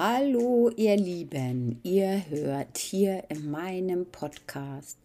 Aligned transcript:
Hallo 0.00 0.70
ihr 0.76 0.96
Lieben, 0.96 1.80
ihr 1.82 2.22
hört 2.30 2.78
hier 2.78 3.24
in 3.30 3.50
meinem 3.50 4.06
Podcast 4.06 4.96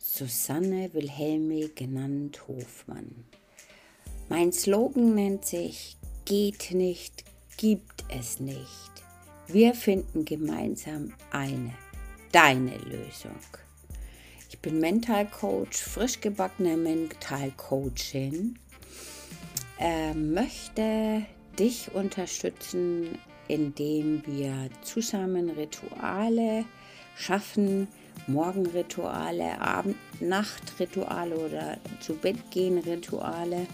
Susanne 0.00 0.88
Wilhelmi 0.94 1.70
genannt 1.74 2.48
Hofmann. 2.48 3.26
Mein 4.30 4.50
Slogan 4.50 5.14
nennt 5.14 5.44
sich 5.44 5.98
Geht 6.24 6.72
nicht, 6.72 7.24
gibt 7.58 8.04
es 8.08 8.40
nicht. 8.40 9.04
Wir 9.48 9.74
finden 9.74 10.24
gemeinsam 10.24 11.12
eine, 11.30 11.74
deine 12.32 12.78
Lösung. 12.78 13.36
Ich 14.48 14.58
bin 14.60 14.80
Mentalcoach, 14.80 15.74
frisch 15.74 16.22
gebackene 16.22 16.78
Mentalcoachin, 16.78 18.58
äh, 19.78 20.14
möchte 20.14 21.26
dich 21.58 21.94
unterstützen 21.94 23.18
indem 23.48 24.22
wir 24.26 24.68
zusammen 24.82 25.50
Rituale 25.50 26.64
schaffen, 27.16 27.88
Morgenrituale, 28.26 29.60
Abend-Nacht-Rituale 29.60 31.36
oder 31.36 31.78
zu 32.00 32.14
Bett 32.14 32.50
gehen 32.50 32.78
Rituale, 32.78 33.66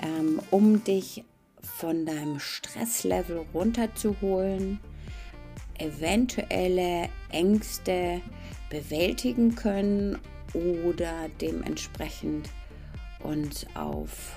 ähm, 0.00 0.40
um 0.50 0.82
dich 0.84 1.24
von 1.62 2.06
deinem 2.06 2.38
Stresslevel 2.38 3.44
runterzuholen, 3.52 4.78
eventuelle 5.78 7.08
Ängste 7.30 8.20
bewältigen 8.70 9.54
können 9.54 10.18
oder 10.54 11.28
dementsprechend 11.40 12.48
uns 13.22 13.66
auf 13.74 14.36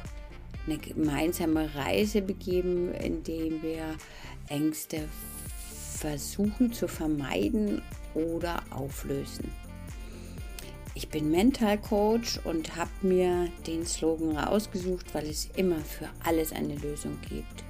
eine 0.66 0.78
gemeinsame 0.78 1.74
Reise 1.76 2.22
begeben, 2.22 2.94
indem 2.94 3.62
wir 3.62 3.96
Ängste 4.48 5.08
versuchen 5.98 6.74
zu 6.74 6.88
vermeiden 6.88 7.82
oder 8.14 8.64
auflösen. 8.72 9.52
Ich 10.94 11.10
bin 11.10 11.30
Mental 11.30 11.78
Coach 11.78 12.40
und 12.46 12.76
habe 12.78 12.90
mir 13.02 13.50
den 13.68 13.86
Slogan 13.86 14.38
rausgesucht, 14.38 15.14
weil 15.14 15.28
es 15.28 15.50
immer 15.58 15.80
für 15.80 16.10
alles 16.24 16.54
eine 16.54 16.76
Lösung 16.76 17.18
gibt. 17.28 17.66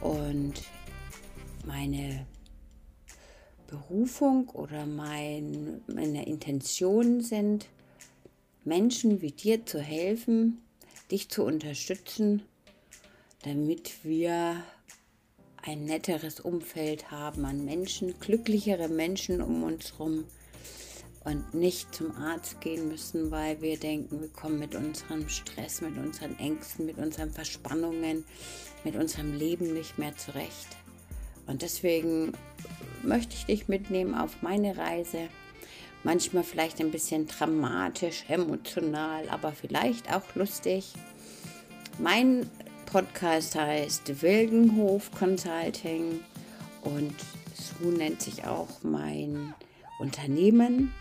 Und 0.00 0.54
meine 1.64 2.26
Berufung 3.68 4.48
oder 4.50 4.84
mein, 4.84 5.80
meine 5.86 6.26
Intentionen 6.26 7.20
sind, 7.20 7.68
Menschen 8.64 9.20
wie 9.22 9.30
dir 9.30 9.64
zu 9.64 9.80
helfen, 9.80 10.58
dich 11.14 11.28
zu 11.28 11.44
unterstützen, 11.44 12.42
damit 13.44 14.02
wir 14.02 14.64
ein 15.62 15.84
netteres 15.84 16.40
Umfeld 16.40 17.12
haben 17.12 17.44
an 17.44 17.64
Menschen, 17.64 18.18
glücklichere 18.18 18.88
Menschen 18.88 19.40
um 19.40 19.62
uns 19.62 19.92
herum 19.92 20.24
und 21.22 21.54
nicht 21.54 21.94
zum 21.94 22.16
Arzt 22.16 22.60
gehen 22.60 22.88
müssen, 22.88 23.30
weil 23.30 23.62
wir 23.62 23.78
denken, 23.78 24.22
wir 24.22 24.28
kommen 24.28 24.58
mit 24.58 24.74
unserem 24.74 25.28
Stress, 25.28 25.82
mit 25.82 25.96
unseren 25.96 26.36
Ängsten, 26.40 26.84
mit 26.84 26.98
unseren 26.98 27.30
Verspannungen, 27.30 28.24
mit 28.82 28.96
unserem 28.96 29.38
Leben 29.38 29.72
nicht 29.72 29.96
mehr 29.98 30.16
zurecht. 30.16 30.76
Und 31.46 31.62
deswegen 31.62 32.32
möchte 33.04 33.34
ich 33.36 33.46
dich 33.46 33.68
mitnehmen 33.68 34.16
auf 34.16 34.42
meine 34.42 34.76
Reise. 34.76 35.28
Manchmal 36.04 36.44
vielleicht 36.44 36.80
ein 36.80 36.90
bisschen 36.90 37.26
dramatisch, 37.26 38.24
emotional, 38.28 39.26
aber 39.30 39.52
vielleicht 39.52 40.14
auch 40.14 40.34
lustig. 40.34 40.92
Mein 41.98 42.50
Podcast 42.84 43.54
heißt 43.56 44.20
Wilgenhof 44.22 45.10
Consulting 45.12 46.20
und 46.82 47.14
so 47.54 47.88
nennt 47.88 48.20
sich 48.20 48.44
auch 48.44 48.68
mein 48.82 49.54
Unternehmen. 49.98 50.92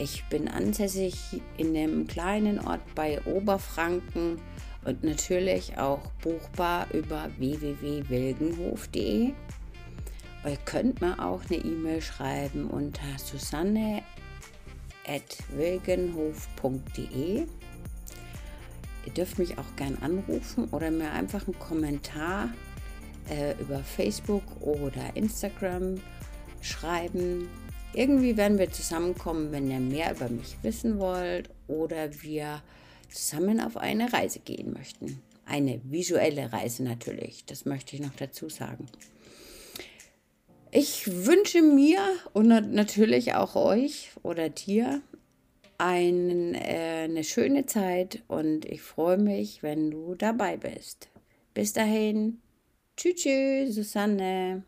Ich 0.00 0.24
bin 0.24 0.48
ansässig 0.48 1.14
in 1.56 1.76
einem 1.76 2.08
kleinen 2.08 2.58
Ort 2.58 2.80
bei 2.96 3.24
Oberfranken 3.24 4.40
und 4.84 5.04
natürlich 5.04 5.78
auch 5.78 6.00
buchbar 6.20 6.88
über 6.92 7.30
www.wilgenhof.de. 7.38 9.32
Ihr 10.44 10.56
könnt 10.64 11.00
mir 11.00 11.24
auch 11.24 11.42
eine 11.48 11.58
E-Mail 11.58 12.02
schreiben 12.02 12.66
unter 12.66 13.06
susanne.wilgenhof.de. 15.06 17.46
Ihr 19.04 19.12
dürft 19.12 19.38
mich 19.38 19.58
auch 19.58 19.76
gern 19.76 19.98
anrufen 20.00 20.68
oder 20.70 20.90
mir 20.90 21.10
einfach 21.10 21.46
einen 21.46 21.58
Kommentar 21.58 22.50
äh, 23.28 23.60
über 23.60 23.80
Facebook 23.80 24.44
oder 24.60 25.14
Instagram 25.14 26.00
schreiben. 26.60 27.48
Irgendwie 27.94 28.36
werden 28.36 28.58
wir 28.58 28.70
zusammenkommen, 28.70 29.52
wenn 29.52 29.70
ihr 29.70 29.80
mehr 29.80 30.14
über 30.14 30.28
mich 30.28 30.56
wissen 30.62 30.98
wollt 30.98 31.50
oder 31.66 32.22
wir 32.22 32.62
zusammen 33.10 33.60
auf 33.60 33.76
eine 33.76 34.12
Reise 34.12 34.38
gehen 34.38 34.72
möchten. 34.72 35.20
Eine 35.44 35.80
visuelle 35.84 36.52
Reise 36.52 36.84
natürlich, 36.84 37.44
das 37.44 37.64
möchte 37.64 37.96
ich 37.96 38.02
noch 38.02 38.14
dazu 38.16 38.48
sagen. 38.48 38.86
Ich 40.74 41.26
wünsche 41.26 41.60
mir 41.60 41.98
und 42.32 42.48
natürlich 42.72 43.34
auch 43.34 43.56
euch 43.56 44.10
oder 44.22 44.48
dir 44.48 45.02
ein, 45.76 46.54
äh, 46.54 47.02
eine 47.04 47.24
schöne 47.24 47.66
Zeit 47.66 48.22
und 48.26 48.64
ich 48.64 48.80
freue 48.80 49.18
mich, 49.18 49.62
wenn 49.62 49.90
du 49.90 50.14
dabei 50.14 50.56
bist. 50.56 51.10
Bis 51.52 51.74
dahin. 51.74 52.40
Tschüss, 52.96 53.74
Susanne. 53.74 54.62